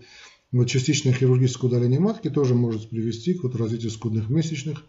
вот 0.51 0.67
частичное 0.67 1.13
хирургическое 1.13 1.71
удаление 1.71 2.01
матки 2.01 2.31
тоже 2.31 2.55
может 2.55 2.89
привести 2.89 3.35
к 3.35 3.43
вот 3.43 3.55
развитию 3.57 3.91
скудных 3.91 4.31
месячных. 4.31 4.83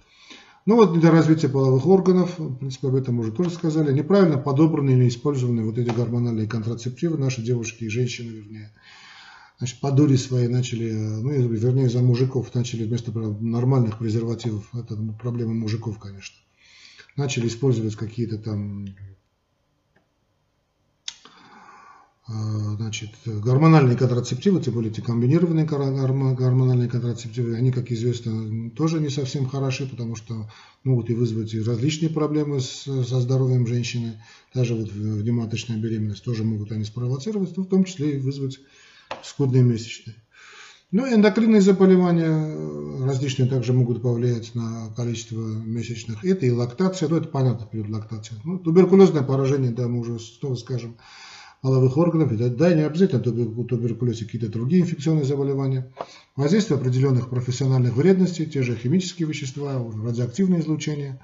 Ну 0.65 0.75
вот 0.75 0.97
для 0.99 1.11
развития 1.11 1.49
половых 1.49 1.85
органов, 1.85 2.37
в 2.37 2.55
принципе, 2.55 2.87
об 2.87 2.95
этом 2.95 3.19
уже 3.19 3.31
тоже 3.31 3.49
сказали, 3.49 3.91
неправильно 3.91 4.37
подобранные 4.37 4.97
или 4.97 5.07
использованные 5.07 5.65
вот 5.65 5.77
эти 5.77 5.89
гормональные 5.89 6.47
контрацептивы, 6.47 7.17
наши 7.17 7.41
девушки 7.41 7.85
и 7.85 7.89
женщины, 7.89 8.31
вернее, 8.31 8.71
значит, 9.59 9.79
по 9.79 9.91
дуре 9.91 10.17
своей 10.17 10.47
начали, 10.47 10.91
ну, 10.91 11.29
вернее, 11.47 11.89
за 11.89 12.01
мужиков 12.01 12.53
начали 12.55 12.85
вместо 12.85 13.11
нормальных 13.11 13.99
презервативов, 13.99 14.67
это 14.73 14.97
проблема 15.21 15.53
мужиков, 15.53 15.99
конечно, 15.99 16.35
начали 17.15 17.47
использовать 17.47 17.95
какие-то 17.95 18.39
там 18.39 18.87
А, 22.31 22.75
значит, 22.75 23.09
гормональные 23.25 23.97
контрацептивы, 23.97 24.61
тем 24.61 24.75
более 24.75 24.91
эти 24.91 25.01
комбинированные 25.01 25.65
гормональные 25.65 26.87
контрацептивы, 26.87 27.55
они, 27.55 27.71
как 27.71 27.91
известно, 27.91 28.69
тоже 28.69 28.99
не 28.99 29.09
совсем 29.09 29.47
хороши, 29.47 29.87
потому 29.87 30.15
что 30.15 30.47
могут 30.83 31.09
и 31.09 31.15
вызвать 31.15 31.55
различные 31.65 32.11
проблемы 32.11 32.59
с, 32.59 32.83
со 32.83 33.19
здоровьем 33.19 33.65
женщины, 33.65 34.21
даже 34.53 34.75
вот 34.75 34.91
внематочная 34.91 35.77
беременность 35.77 36.23
тоже 36.23 36.43
могут 36.43 36.71
они 36.71 36.83
спровоцировать, 36.83 37.57
в 37.57 37.65
том 37.65 37.83
числе 37.85 38.17
и 38.17 38.19
вызвать 38.19 38.59
скудные 39.23 39.63
месячные. 39.63 40.15
Ну, 40.91 41.05
эндокринные 41.07 41.61
заболевания 41.61 43.05
различные 43.05 43.47
также 43.47 43.73
могут 43.73 44.01
повлиять 44.01 44.55
на 44.55 44.91
количество 44.95 45.37
месячных. 45.37 46.25
Это 46.25 46.47
и 46.47 46.51
лактация, 46.51 47.07
ну 47.09 47.17
это 47.17 47.27
понятно 47.27 47.67
перед 47.67 47.89
лактацией. 47.89 48.41
Ну, 48.43 48.57
туберкулезное 48.57 49.21
поражение, 49.21 49.71
да, 49.71 49.87
мы 49.87 49.99
уже 49.99 50.19
снова 50.19 50.55
скажем, 50.55 50.97
половых 51.61 51.97
органов, 51.97 52.35
да, 52.55 52.73
не 52.73 52.81
обязательно 52.81 53.21
туберкулез 53.21 54.21
и 54.21 54.25
какие-то 54.25 54.49
другие 54.49 54.81
инфекционные 54.81 55.25
заболевания, 55.25 55.93
воздействие 56.35 56.79
определенных 56.79 57.29
профессиональных 57.29 57.95
вредностей, 57.95 58.45
те 58.45 58.63
же 58.63 58.75
химические 58.75 59.27
вещества, 59.27 59.83
радиоактивное 60.03 60.61
излучение 60.61 61.19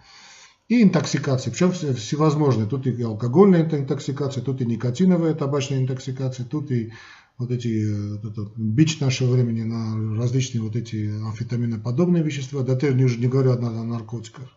и 0.67 0.83
интоксикации, 0.83 1.51
причем 1.51 1.71
всевозможные. 1.71 2.67
Тут 2.67 2.85
и 2.85 3.01
алкогольная 3.01 3.63
интоксикация, 3.63 4.43
тут 4.43 4.61
и 4.61 4.65
никотиновая 4.65 5.33
табачная 5.33 5.79
интоксикация, 5.79 6.45
тут 6.45 6.69
и 6.69 6.91
вот 7.37 7.51
эти, 7.51 8.13
вот 8.13 8.25
это, 8.25 8.49
бич 8.55 8.99
нашего 8.99 9.33
времени 9.33 9.63
на 9.63 10.17
различные 10.17 10.61
вот 10.61 10.75
эти 10.75 11.09
амфетаминоподобные 11.09 12.23
вещества, 12.23 12.63
да 12.63 12.75
ты 12.75 12.91
уже 12.93 13.19
не 13.19 13.27
говорю 13.27 13.51
о 13.51 13.57
наркотиках. 13.57 14.49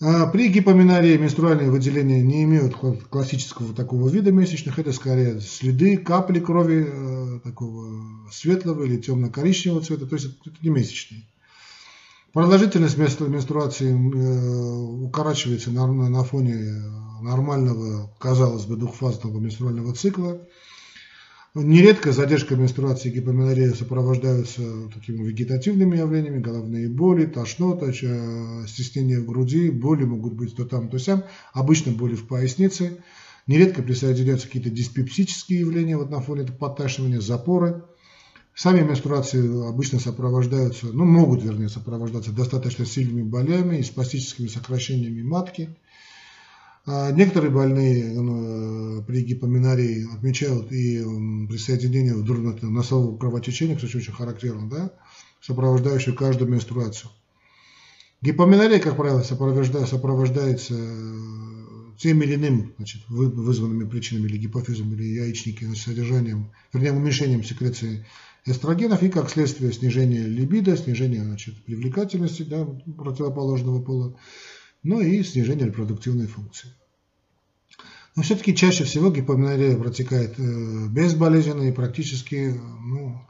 А 0.00 0.26
при 0.26 0.48
гипоминарии 0.48 1.16
менструальные 1.16 1.70
выделения 1.70 2.20
не 2.20 2.42
имеют 2.42 2.74
классического 2.74 3.74
такого 3.74 4.08
вида 4.08 4.32
месячных, 4.32 4.78
это 4.78 4.92
скорее 4.92 5.40
следы, 5.40 5.96
капли 5.96 6.40
крови 6.40 6.86
э, 6.86 7.40
такого 7.42 8.28
светлого 8.30 8.84
или 8.84 9.00
темно-коричневого 9.00 9.82
цвета, 9.82 10.06
то 10.06 10.16
есть 10.16 10.26
это 10.44 10.56
не 10.62 10.70
месячные. 10.70 11.22
Продолжительность 12.32 12.98
менструации 12.98 13.92
э, 13.92 15.06
укорачивается 15.06 15.70
на 15.70 16.24
фоне 16.24 16.82
нормального, 17.22 18.10
казалось 18.18 18.64
бы, 18.66 18.76
двухфазного 18.76 19.38
менструального 19.38 19.94
цикла. 19.94 20.40
Нередко 21.56 22.10
задержка 22.10 22.56
менструации 22.56 23.10
и 23.10 23.14
гипоменорея 23.14 23.72
сопровождаются 23.74 24.60
такими 24.92 25.24
вегетативными 25.24 25.96
явлениями, 25.96 26.40
головные 26.40 26.88
боли, 26.88 27.26
тошнота, 27.26 27.92
стеснение 27.92 29.20
в 29.20 29.26
груди, 29.26 29.70
боли 29.70 30.02
могут 30.02 30.32
быть 30.32 30.56
то 30.56 30.64
там, 30.64 30.88
то 30.88 30.98
сям, 30.98 31.22
обычно 31.52 31.92
боли 31.92 32.16
в 32.16 32.26
пояснице. 32.26 32.98
Нередко 33.46 33.82
присоединяются 33.82 34.48
какие-то 34.48 34.70
диспепсические 34.70 35.60
явления 35.60 35.96
вот 35.96 36.10
на 36.10 36.20
фоне 36.20 36.44
подташнивания, 36.44 37.20
запоры. 37.20 37.84
Сами 38.56 38.80
менструации 38.80 39.68
обычно 39.68 40.00
сопровождаются, 40.00 40.86
ну 40.86 41.04
могут, 41.04 41.44
вернее, 41.44 41.68
сопровождаться 41.68 42.32
достаточно 42.32 42.84
сильными 42.84 43.22
болями 43.22 43.76
и 43.76 43.84
спастическими 43.84 44.48
сокращениями 44.48 45.22
матки– 45.22 45.68
некоторые 46.86 47.50
больные 47.50 48.12
ну, 48.12 49.02
при 49.04 49.22
гипоминарии 49.22 50.06
отмечают 50.14 50.70
и 50.70 50.98
присоединение 51.48 52.14
в 52.14 52.70
носового 52.70 53.16
кровотечения, 53.16 53.76
кстати, 53.76 53.96
очень 53.96 54.12
характерно, 54.12 54.68
да, 54.68 54.92
сопровождающее 55.40 56.14
каждую 56.14 56.50
менструацию. 56.50 57.10
Гипоминария, 58.20 58.80
как 58.80 58.96
правило, 58.96 59.22
сопровождается, 59.22 59.96
сопровождается 59.96 60.74
э, 60.78 61.14
тем 61.98 62.22
или 62.22 62.36
иным 62.36 62.72
значит, 62.78 63.02
вызванными 63.08 63.88
причинами 63.88 64.28
или 64.28 64.38
гипофизом, 64.38 64.94
или 64.94 65.04
яичники, 65.04 65.64
значит, 65.64 65.84
содержанием, 65.84 66.50
вернее, 66.72 66.92
уменьшением 66.92 67.44
секреции 67.44 68.06
эстрогенов 68.46 69.02
и 69.02 69.10
как 69.10 69.30
следствие 69.30 69.72
снижения 69.72 70.22
либидо, 70.26 70.76
снижения 70.76 71.22
значит, 71.22 71.62
привлекательности 71.64 72.42
да, 72.42 72.64
противоположного 72.64 73.82
пола, 73.82 74.16
ну 74.84 75.00
и 75.00 75.24
снижение 75.24 75.66
репродуктивной 75.66 76.26
функции. 76.26 76.68
Но 78.14 78.22
все-таки 78.22 78.54
чаще 78.54 78.84
всего 78.84 79.10
гипоменорея 79.10 79.76
протекает 79.76 80.38
э, 80.38 80.86
безболезненно 80.88 81.64
и 81.64 81.72
практически 81.72 82.54
ну, 82.84 83.20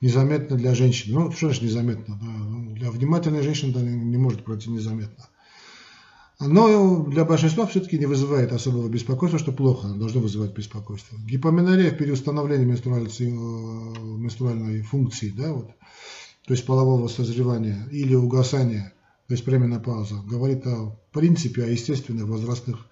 незаметно 0.00 0.56
для 0.56 0.76
женщин. 0.76 1.14
Ну, 1.14 1.32
что 1.32 1.46
значит 1.46 1.64
незаметно? 1.64 2.16
Ну, 2.22 2.74
для 2.74 2.92
внимательной 2.92 3.42
женщины 3.42 3.70
это 3.70 3.80
не 3.80 4.16
может 4.16 4.44
пройти 4.44 4.70
незаметно. 4.70 5.28
Но 6.38 7.04
для 7.06 7.24
большинства 7.24 7.66
все-таки 7.66 7.98
не 7.98 8.06
вызывает 8.06 8.52
особого 8.52 8.88
беспокойства, 8.88 9.40
что 9.40 9.50
плохо, 9.50 9.88
должно 9.88 10.20
вызывать 10.20 10.54
беспокойство. 10.54 11.18
Гипоменорея 11.26 11.90
в 11.90 11.96
период 11.96 12.16
становления 12.16 12.62
э, 12.62 12.68
менструальной 12.68 14.82
функции, 14.82 15.30
да, 15.30 15.52
вот, 15.52 15.70
то 16.46 16.54
есть 16.54 16.64
полового 16.64 17.08
созревания 17.08 17.88
или 17.90 18.14
угасания– 18.14 18.92
то 19.28 19.34
есть 19.34 19.44
пременопауза, 19.44 20.22
говорит 20.26 20.66
о 20.66 20.98
принципе, 21.12 21.64
о 21.64 21.68
естественных 21.68 22.26
возрастных 22.26 22.86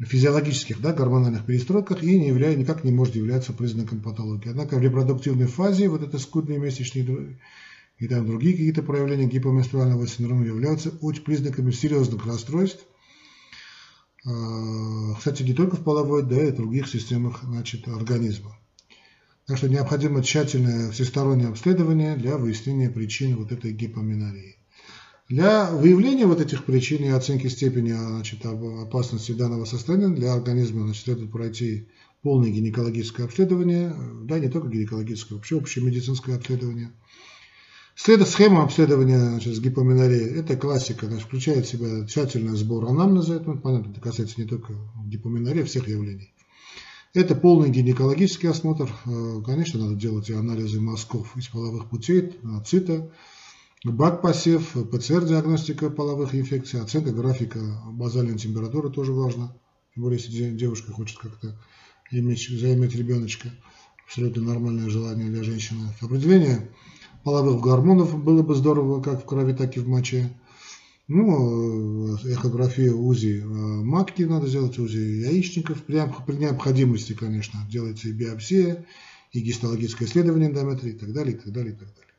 физиологических 0.00 0.80
да, 0.80 0.94
гормональных 0.94 1.44
перестройках 1.44 2.02
и 2.02 2.18
не 2.18 2.28
являя, 2.28 2.56
никак 2.56 2.82
не 2.82 2.92
может 2.92 3.14
являться 3.14 3.52
признаком 3.52 4.00
патологии. 4.00 4.48
Однако 4.48 4.78
в 4.78 4.82
репродуктивной 4.82 5.48
фазе 5.48 5.90
вот 5.90 6.02
это 6.02 6.18
скудные 6.18 6.58
месячные 6.58 7.38
и 7.98 8.08
там 8.08 8.26
другие 8.26 8.54
какие-то 8.54 8.82
проявления 8.82 9.26
гипоменструального 9.26 10.08
синдрома 10.08 10.46
являются 10.46 10.90
признаками 10.90 11.70
серьезных 11.72 12.24
расстройств. 12.24 12.82
А, 14.24 15.14
кстати, 15.18 15.42
не 15.42 15.52
только 15.52 15.76
в 15.76 15.84
половой, 15.84 16.22
да 16.22 16.42
и 16.42 16.52
в 16.52 16.56
других 16.56 16.88
системах 16.88 17.42
значит, 17.44 17.86
организма. 17.86 18.58
Так 19.46 19.58
что 19.58 19.68
необходимо 19.68 20.22
тщательное 20.22 20.90
всестороннее 20.90 21.48
обследование 21.48 22.16
для 22.16 22.38
выяснения 22.38 22.88
причин 22.88 23.36
вот 23.36 23.52
этой 23.52 23.72
гипоменории. 23.72 24.56
Для 25.32 25.70
выявления 25.70 26.26
вот 26.26 26.42
этих 26.42 26.62
причин 26.64 27.04
и 27.04 27.08
оценки 27.08 27.46
степени 27.46 27.92
значит, 27.92 28.44
опасности 28.44 29.32
данного 29.32 29.64
состояния 29.64 30.08
для 30.08 30.34
организма 30.34 30.82
значит, 30.82 31.04
следует 31.04 31.32
пройти 31.32 31.88
полное 32.20 32.50
гинекологическое 32.50 33.24
обследование, 33.24 33.96
да, 34.24 34.38
не 34.38 34.50
только 34.50 34.68
гинекологическое, 34.68 35.38
вообще 35.38 35.56
общее 35.56 35.86
медицинское 35.86 36.36
обследование. 36.36 36.92
След... 37.94 38.28
Схема 38.28 38.62
обследования 38.62 39.30
значит, 39.30 39.56
с 39.56 39.60
гипоменорией– 39.60 40.34
это 40.38 40.54
классика, 40.54 41.06
значит, 41.06 41.26
включает 41.26 41.64
в 41.64 41.70
себя 41.70 42.06
тщательный 42.06 42.54
сбор 42.54 42.84
анамнеза, 42.84 43.36
это, 43.36 43.52
понятно, 43.52 43.92
это 43.92 44.02
касается 44.02 44.38
не 44.38 44.46
только 44.46 44.74
гипоменории, 45.06 45.62
а 45.62 45.64
всех 45.64 45.88
явлений. 45.88 46.34
Это 47.14 47.34
полный 47.34 47.70
гинекологический 47.70 48.50
осмотр, 48.50 48.90
э, 49.06 49.40
конечно, 49.46 49.80
надо 49.80 49.94
делать 49.94 50.28
и 50.28 50.34
анализы 50.34 50.78
мазков 50.78 51.34
из 51.38 51.48
половых 51.48 51.88
путей, 51.88 52.34
цита, 52.66 53.10
БАК-посев, 53.84 54.76
ПЦР-диагностика 54.92 55.90
половых 55.90 56.36
инфекций, 56.36 56.80
оценка 56.80 57.10
графика 57.10 57.58
базальной 57.90 58.38
температуры 58.38 58.90
тоже 58.90 59.12
важно, 59.12 59.56
тем 59.92 60.04
более 60.04 60.20
если 60.20 60.50
девушка 60.50 60.92
хочет 60.92 61.18
как-то 61.18 61.58
иметь, 62.12 62.48
заиметь 62.48 62.94
ребеночка, 62.94 63.50
абсолютно 64.06 64.42
нормальное 64.42 64.88
желание 64.88 65.28
для 65.28 65.42
женщины. 65.42 65.88
Определение 66.00 66.70
половых 67.24 67.60
гормонов 67.60 68.22
было 68.22 68.42
бы 68.44 68.54
здорово, 68.54 69.02
как 69.02 69.22
в 69.22 69.26
крови, 69.26 69.52
так 69.52 69.76
и 69.76 69.80
в 69.80 69.88
моче. 69.88 70.30
Ну, 71.08 72.14
эхография 72.24 72.92
УЗИ 72.92 73.40
э, 73.42 73.44
матки 73.44 74.22
надо 74.22 74.46
сделать, 74.46 74.78
УЗИ 74.78 75.26
яичников. 75.26 75.82
При 75.82 75.96
необходимости, 76.36 77.14
конечно, 77.14 77.66
делается 77.68 78.08
и 78.08 78.12
биопсия, 78.12 78.86
и 79.32 79.40
гистологическое 79.40 80.06
исследование 80.06 80.50
эндометрии 80.50 80.92
и 80.92 80.96
так 80.96 81.12
далее, 81.12 81.34
и 81.34 81.38
так 81.38 81.52
далее, 81.52 81.74
и 81.74 81.76
так 81.76 81.88
далее. 81.88 82.11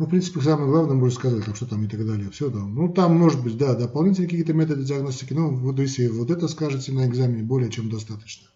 Ну, 0.00 0.06
в 0.06 0.08
принципе, 0.08 0.40
самое 0.40 0.70
главное, 0.70 0.94
можно 0.94 1.14
сказать, 1.14 1.44
там, 1.44 1.54
что 1.54 1.66
там 1.66 1.84
и 1.84 1.86
так 1.86 2.06
далее. 2.06 2.30
Все, 2.30 2.48
да. 2.48 2.60
Ну, 2.60 2.88
там, 2.90 3.18
может 3.18 3.42
быть, 3.42 3.58
да, 3.58 3.74
дополнительные 3.74 4.30
какие-то 4.30 4.54
методы 4.54 4.82
диагностики, 4.82 5.34
но 5.34 5.50
вот 5.50 5.78
если 5.78 6.06
вот 6.06 6.30
это 6.30 6.48
скажете 6.48 6.92
на 6.92 7.06
экзамене, 7.06 7.42
более 7.42 7.70
чем 7.70 7.90
достаточно. 7.90 8.48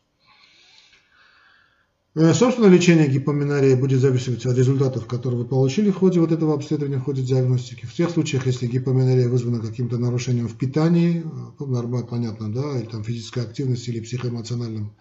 Э, 2.15 2.33
собственно, 2.33 2.69
лечение 2.69 3.09
гипоменории 3.09 3.75
будет 3.75 4.01
зависеть 4.01 4.47
от 4.47 4.57
результатов, 4.57 5.07
которые 5.07 5.43
вы 5.43 5.47
получили 5.47 5.91
в 5.91 5.97
ходе 5.97 6.19
вот 6.19 6.33
этого 6.33 6.55
обследования, 6.55 6.97
в 6.97 7.05
ходе 7.05 7.21
диагностики. 7.21 7.85
В 7.85 7.93
тех 7.93 8.09
случаях, 8.09 8.47
если 8.47 8.67
гипоменория 8.67 9.29
вызвана 9.29 9.61
каким-то 9.61 9.99
нарушением 9.99 10.49
в 10.49 10.57
питании, 10.57 11.27
ну, 11.59 11.67
нормально, 11.67 12.07
понятно, 12.07 12.51
да, 12.51 12.79
или 12.79 12.87
там 12.87 13.05
физической 13.05 13.43
активности 13.43 13.91
или 13.91 14.01
психоэмоциональном 14.01 14.95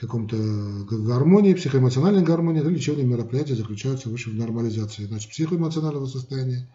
каком-то 0.00 0.36
гармонии, 0.36 1.54
психоэмоциональной 1.54 2.22
гармонии, 2.22 2.62
то 2.62 2.68
лечебные 2.68 3.06
мероприятия 3.06 3.54
заключаются 3.54 4.08
выше 4.08 4.30
в 4.30 4.34
нормализации. 4.34 5.04
Значит, 5.04 5.30
психоэмоционального 5.30 6.06
состояния, 6.06 6.68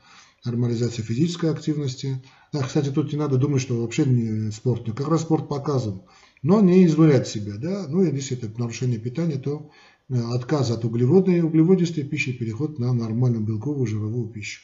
нормализация 0.46 1.04
физической 1.04 1.50
активности. 1.50 2.22
Да, 2.54 2.62
кстати, 2.62 2.90
тут 2.90 3.12
не 3.12 3.18
надо 3.18 3.38
думать, 3.38 3.62
что 3.62 3.82
вообще 3.82 4.06
не 4.06 4.52
спорт. 4.52 4.86
Как 4.96 5.08
раз 5.08 5.22
спорт 5.22 5.50
показан 5.50 6.04
но 6.46 6.62
не 6.62 6.86
изнурять 6.86 7.28
себя. 7.28 7.54
Да? 7.58 7.88
Ну, 7.90 8.04
и 8.04 8.16
если 8.16 8.38
это 8.38 8.52
нарушение 8.60 9.00
питания, 9.00 9.38
то 9.38 9.72
э, 10.10 10.16
отказ 10.16 10.70
от 10.70 10.86
углеводной 10.86 11.42
углеводистой 11.42 12.04
пищи, 12.04 12.34
переход 12.34 12.78
на 12.78 12.94
нормальную 12.94 13.44
белковую 13.44 13.88
жировую 13.88 14.28
пищу. 14.28 14.62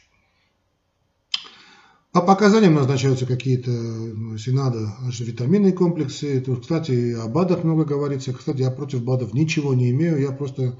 По 2.11 2.21
показаниям 2.21 2.73
назначаются 2.73 3.25
какие-то, 3.25 3.71
ну, 3.71 4.33
если 4.33 4.51
надо, 4.51 4.93
витаминные 5.19 5.71
комплексы. 5.71 6.41
Тут, 6.41 6.61
кстати, 6.61 7.13
о 7.13 7.27
БАДах 7.29 7.63
много 7.63 7.85
говорится. 7.85 8.33
Кстати, 8.33 8.61
я 8.61 8.69
против 8.69 9.01
БАДов 9.03 9.33
ничего 9.33 9.73
не 9.73 9.91
имею. 9.91 10.19
Я 10.19 10.31
просто 10.31 10.77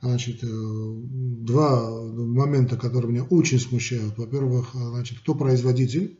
значит, 0.00 0.44
э, 0.44 0.46
два 0.46 1.90
момента, 2.00 2.76
которые 2.76 3.10
меня 3.10 3.24
очень 3.24 3.58
смущают. 3.58 4.16
Во-первых, 4.16 4.70
значит, 4.74 5.18
кто 5.18 5.34
производитель 5.34 6.18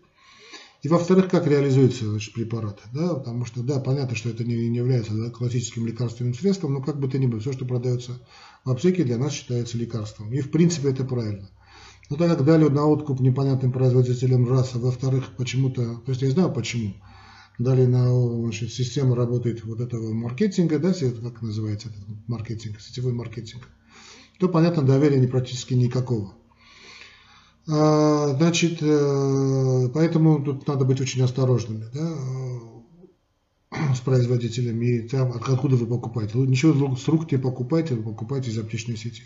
и 0.83 0.89
во-вторых, 0.89 1.29
как 1.29 1.47
реализуются 1.47 2.07
значит, 2.07 2.33
препараты. 2.33 2.83
Да? 2.93 3.15
Потому 3.15 3.45
что, 3.45 3.63
да, 3.63 3.79
понятно, 3.81 4.17
что 4.17 4.31
это 4.31 4.45
не, 4.45 4.69
не 4.69 4.79
является 4.79 5.13
да, 5.13 5.31
классическим 5.31 5.87
лекарственным 5.87 6.35
средством, 6.35 6.75
но 6.75 6.83
как 6.83 6.99
бы 6.99 7.09
то 7.09 7.19
ни 7.19 7.27
было, 7.27 7.39
все, 7.39 7.53
что 7.53 7.67
продается 7.67 8.19
в 8.65 8.71
аптеке, 8.71 9.05
для 9.05 9.19
нас 9.19 9.33
считается 9.33 9.77
лекарством. 9.77 10.33
И 10.33 10.41
в 10.41 10.51
принципе 10.51 10.91
это 10.91 11.05
правильно. 11.05 11.51
Но 12.11 12.17
так 12.17 12.37
как 12.37 12.45
дали 12.45 12.69
на 12.69 12.87
откуп 12.87 13.21
непонятным 13.21 13.71
производителям 13.71 14.49
раз, 14.49 14.75
а 14.75 14.79
во-вторых, 14.79 15.37
почему-то, 15.37 16.03
то 16.05 16.11
есть 16.11 16.23
я 16.23 16.31
знаю 16.31 16.53
почему, 16.53 16.95
дали 17.59 17.87
на 17.87 18.11
значит, 18.43 18.73
систему 18.73 19.15
работает 19.15 19.65
вот 19.65 19.81
этого 19.81 20.13
маркетинга, 20.13 20.81
да, 20.81 20.93
как 20.93 21.41
называется 21.41 21.89
этот 21.89 22.01
маркетинг, 22.27 22.81
сетевой 22.81 23.13
маркетинг, 23.13 23.69
то, 24.41 24.49
понятно, 24.49 24.83
доверия 24.83 25.21
не 25.21 25.29
практически 25.29 25.75
никакого. 25.75 26.35
А, 27.69 28.35
значит, 28.37 28.79
э, 28.81 29.89
поэтому 29.95 30.43
тут 30.43 30.67
надо 30.67 30.85
быть 30.85 31.01
очень 31.01 31.23
осторожными 31.23 31.85
да, 31.95 32.17
с 33.95 34.01
производителями 34.01 34.87
и 34.97 35.09
там, 35.09 35.33
откуда 35.33 35.77
вы 35.77 35.87
покупаете. 35.87 36.39
Ничего 36.39 36.97
с 36.97 37.07
рук 37.07 37.31
не 37.31 37.39
покупайте, 37.39 37.95
вы 37.95 38.03
покупайте 38.03 38.51
из 38.51 38.59
аптечной 38.59 38.97
сети. 38.97 39.23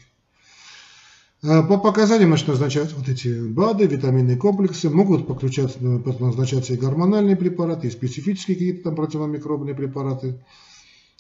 А, 1.46 1.62
по 1.62 1.78
показаниям 1.78 2.30
значит, 2.30 2.48
назначаются 2.48 2.96
вот 2.96 3.09
эти 3.09 3.28
БАДы, 3.28 3.87
витаминные 3.87 4.37
комплексы, 4.37 4.88
могут 4.88 5.26
подключаться, 5.26 5.78
назначаться 5.83 6.72
и 6.72 6.78
гормональные 6.78 7.37
препараты, 7.37 7.88
и 7.88 7.90
специфические 7.90 8.57
какие-то 8.57 8.85
там 8.85 8.96
противомикробные 8.96 9.74
препараты. 9.74 10.42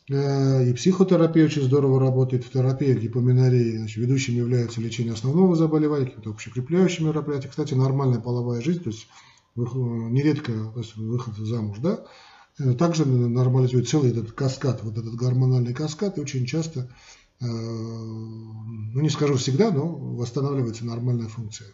Э, 0.08 0.66
и 0.66 0.72
психотерапия 0.72 1.44
очень 1.44 1.62
здорово 1.62 2.00
работает. 2.00 2.44
В 2.44 2.50
терапии 2.50 2.94
гипоменории 2.94 3.76
значит, 3.76 3.98
ведущим 3.98 4.34
является 4.34 4.80
лечение 4.80 5.12
основного 5.12 5.56
заболевания, 5.56 6.06
какие-то 6.06 6.30
общекрепляющие 6.30 7.06
мероприятия. 7.06 7.48
Кстати, 7.48 7.74
нормальная 7.74 8.20
половая 8.20 8.62
жизнь, 8.62 8.82
то 8.82 8.90
есть 8.90 9.06
нередко 9.56 10.52
то 10.52 10.80
есть 10.80 10.96
выход 10.96 11.36
замуж, 11.36 11.78
да, 11.80 12.04
э, 12.58 12.72
также 12.72 13.04
нормализует 13.06 13.88
целый 13.88 14.10
этот 14.10 14.32
каскад, 14.32 14.82
вот 14.82 14.96
этот 14.96 15.14
гормональный 15.16 15.74
каскад, 15.74 16.16
и 16.16 16.20
очень 16.22 16.46
часто, 16.46 16.88
э, 17.40 17.44
ну 18.94 19.00
не 19.00 19.10
скажу 19.10 19.34
всегда, 19.34 19.72
но 19.72 19.88
восстанавливается 19.88 20.86
нормальная 20.86 21.28
функция. 21.28 21.66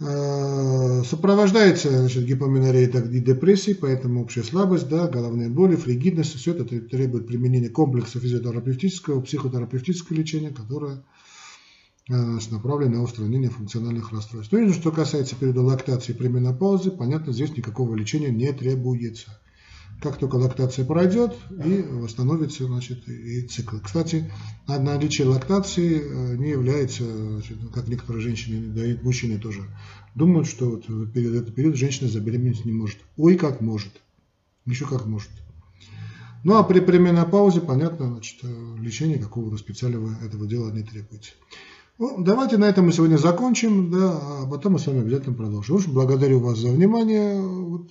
Э, 0.00 1.02
сопровождается 1.04 1.90
значит, 1.90 2.24
гипоменорией 2.24 2.86
и 2.86 3.20
депрессией, 3.20 3.76
поэтому 3.76 4.22
общая 4.22 4.44
слабость, 4.44 4.88
да, 4.88 5.08
головные 5.08 5.50
боли, 5.50 5.76
фригидность, 5.76 6.36
все 6.36 6.52
это 6.52 6.64
требует 6.64 7.26
применения 7.26 7.68
комплекса 7.68 8.18
физиотерапевтического, 8.18 9.20
психотерапевтического 9.20 10.16
лечения, 10.16 10.50
которое 10.50 11.04
э, 12.08 12.38
направлено 12.50 12.98
на 12.98 13.02
устранение 13.02 13.50
функциональных 13.50 14.10
расстройств. 14.10 14.52
Ну 14.52 14.60
и 14.60 14.72
что 14.72 14.90
касается 14.90 15.36
периода 15.36 15.60
лактации 15.60 16.14
при 16.14 16.28
менопаузе, 16.28 16.92
понятно, 16.92 17.34
здесь 17.34 17.54
никакого 17.54 17.94
лечения 17.94 18.30
не 18.30 18.50
требуется 18.52 19.38
как 20.00 20.16
только 20.18 20.36
лактация 20.36 20.84
пройдет 20.84 21.36
и 21.50 21.82
восстановится 21.82 22.66
значит, 22.66 23.08
и 23.08 23.42
цикл. 23.42 23.76
Кстати, 23.82 24.30
наличие 24.66 25.26
лактации 25.26 26.00
э, 26.00 26.36
не 26.36 26.50
является, 26.50 27.04
значит, 27.04 27.58
как 27.72 27.88
некоторые 27.88 28.22
женщины, 28.22 28.72
да 28.72 28.86
и 28.86 28.96
мужчины 29.02 29.38
тоже 29.38 29.64
думают, 30.14 30.46
что 30.46 30.70
вот 30.70 31.12
перед 31.12 31.34
этот 31.34 31.54
период 31.54 31.76
женщина 31.76 32.08
забеременеть 32.08 32.64
не 32.64 32.72
может. 32.72 32.98
Ой, 33.16 33.36
как 33.36 33.60
может. 33.60 33.92
Еще 34.66 34.86
как 34.86 35.06
может. 35.06 35.30
Ну 36.44 36.56
а 36.56 36.62
при, 36.62 36.80
при 36.80 36.98
менопаузе, 36.98 37.60
понятно, 37.60 38.08
значит, 38.08 38.38
э, 38.42 38.76
лечение 38.78 39.18
какого-то 39.18 39.56
специального 39.56 40.16
этого 40.24 40.46
дела 40.46 40.70
не 40.70 40.82
требуется. 40.82 41.32
Ну, 41.98 42.22
давайте 42.22 42.58
на 42.58 42.66
этом 42.66 42.86
мы 42.86 42.92
сегодня 42.92 43.16
закончим, 43.16 43.90
да, 43.90 44.16
а 44.16 44.46
потом 44.48 44.74
мы 44.74 44.78
с 44.78 44.86
вами 44.86 45.00
обязательно 45.00 45.34
продолжим. 45.34 45.74
В 45.74 45.78
общем, 45.80 45.92
благодарю 45.92 46.38
вас 46.38 46.58
за 46.58 46.68
внимание. 46.68 47.40
Вот, 47.40 47.90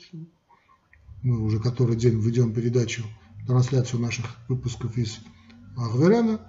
мы 1.28 1.44
уже 1.44 1.60
который 1.60 1.98
день 1.98 2.20
ведем 2.22 2.54
передачу, 2.54 3.04
трансляцию 3.46 4.02
наших 4.02 4.26
выпусков 4.48 4.98
из 4.98 5.20
Агверяна. 5.76 6.40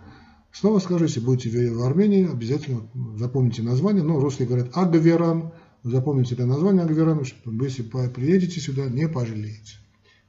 Снова 0.53 0.79
скажу, 0.79 1.05
если 1.05 1.21
будете 1.21 1.73
в 1.73 1.83
Армении, 1.83 2.31
обязательно 2.31 2.89
запомните 3.17 3.63
название. 3.63 4.03
Ну, 4.05 4.21
русские 4.21 4.47
говорят 4.47 4.77
Агверан. 4.77 5.53
Запомните 5.83 6.35
это 6.35 6.47
название 6.47 6.85
Агверана, 6.85 7.25
чтобы 7.25 7.65
если 7.65 7.83
приедете 7.83 8.61
сюда, 8.61 8.87
не 8.87 9.09
пожалеете. 9.09 9.77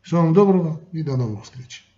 Всего 0.01 0.21
вам 0.21 0.33
доброго 0.33 0.81
и 0.91 1.03
до 1.03 1.15
новых 1.15 1.43
встреч. 1.43 1.88